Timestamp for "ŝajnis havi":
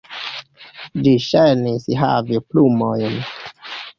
1.25-2.41